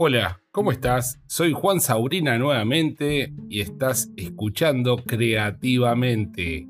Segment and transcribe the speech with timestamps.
[0.00, 1.20] Hola, ¿cómo estás?
[1.26, 6.68] Soy Juan Saurina nuevamente y estás escuchando creativamente.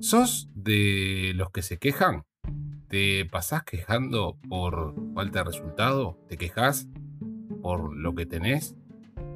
[0.00, 2.24] ¿Sos de los que se quejan?
[2.88, 6.18] ¿Te pasás quejando por falta de resultado?
[6.28, 6.86] ¿Te quejas
[7.62, 8.76] por lo que tenés?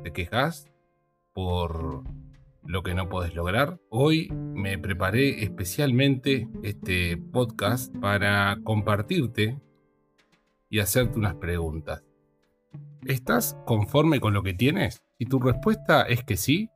[0.02, 0.70] ¿Te quejas
[1.32, 2.04] por
[2.62, 3.80] lo que no podés lograr?
[3.88, 9.58] Hoy me preparé especialmente este podcast para compartirte
[10.68, 12.02] y hacerte unas preguntas.
[13.06, 15.02] ¿Estás conforme con lo que tienes?
[15.18, 16.70] Si tu respuesta es que sí,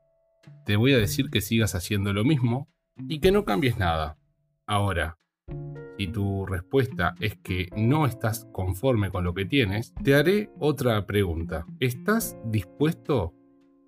[0.67, 2.69] te voy a decir que sigas haciendo lo mismo
[3.09, 4.19] y que no cambies nada.
[4.67, 5.19] Ahora,
[5.97, 11.07] si tu respuesta es que no estás conforme con lo que tienes, te haré otra
[11.07, 11.65] pregunta.
[11.81, 13.33] ¿Estás dispuesto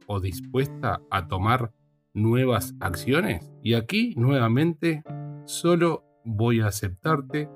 [0.07, 1.73] o dispuesta a tomar
[2.15, 3.53] nuevas acciones?
[3.63, 5.03] Y aquí nuevamente
[5.45, 7.51] solo voy a aceptarte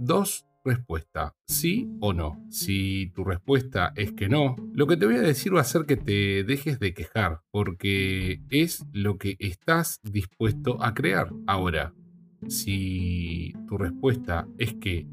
[0.00, 2.44] dos respuesta, sí o no.
[2.50, 5.84] Si tu respuesta es que no, lo que te voy a decir va a ser
[5.86, 11.30] que te dejes de quejar, porque es lo que estás dispuesto a crear.
[11.46, 11.94] Ahora,
[12.48, 15.06] si tu respuesta es que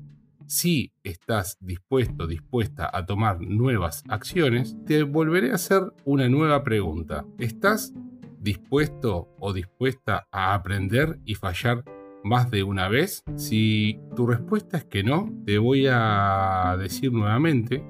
[0.48, 7.26] sí estás dispuesto, dispuesta a tomar nuevas acciones, te volveré a hacer una nueva pregunta.
[7.38, 7.94] ¿Estás
[8.40, 11.86] dispuesto o dispuesta a aprender y fallar
[12.24, 13.24] más de una vez?
[13.36, 17.84] Si tu respuesta es que no, te voy a decir nuevamente,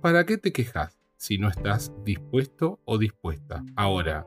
[0.00, 3.64] ¿para qué te quejas si no estás dispuesto o dispuesta?
[3.76, 4.26] Ahora,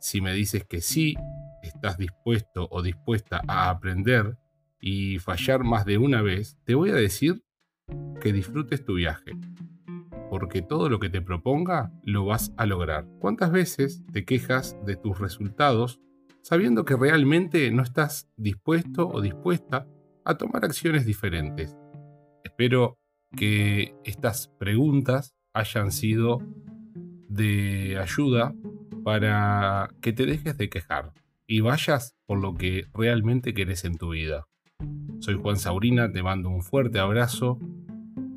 [0.00, 1.16] si me dices que sí,
[1.62, 4.36] estás dispuesto o dispuesta a aprender
[4.80, 7.42] y fallar más de una vez, te voy a decir
[8.20, 9.32] que disfrutes tu viaje.
[10.30, 13.06] Porque todo lo que te proponga lo vas a lograr.
[13.18, 16.00] ¿Cuántas veces te quejas de tus resultados
[16.48, 19.86] sabiendo que realmente no estás dispuesto o dispuesta
[20.24, 21.76] a tomar acciones diferentes.
[22.42, 22.96] Espero
[23.36, 26.38] que estas preguntas hayan sido
[27.28, 28.54] de ayuda
[29.04, 31.12] para que te dejes de quejar
[31.46, 34.46] y vayas por lo que realmente querés en tu vida.
[35.18, 37.58] Soy Juan Saurina, te mando un fuerte abrazo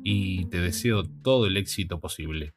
[0.04, 2.52] y te deseo todo el éxito posible.